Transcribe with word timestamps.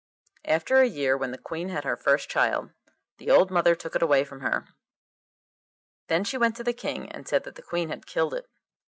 After 0.45 0.81
a 0.81 0.87
year, 0.87 1.15
when 1.15 1.29
the 1.29 1.37
Queen 1.37 1.69
had 1.69 1.83
her 1.83 1.95
first 1.95 2.27
child, 2.27 2.71
the 3.19 3.29
old 3.29 3.51
mother 3.51 3.75
took 3.75 3.95
it 3.95 4.01
away 4.01 4.23
from 4.23 4.41
her. 4.41 4.65
Then 6.07 6.23
she 6.23 6.39
went 6.39 6.55
to 6.55 6.63
the 6.63 6.73
King 6.73 7.07
and 7.11 7.27
said 7.27 7.43
that 7.43 7.53
the 7.53 7.61
Queen 7.61 7.89
had 7.89 8.07
killed 8.07 8.33
it. 8.33 8.49